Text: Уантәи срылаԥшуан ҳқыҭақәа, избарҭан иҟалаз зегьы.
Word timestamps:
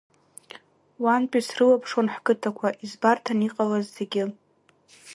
Уантәи 1.03 1.45
срылаԥшуан 1.47 2.07
ҳқыҭақәа, 2.13 2.67
избарҭан 2.85 3.39
иҟалаз 3.47 3.85
зегьы. 3.97 4.23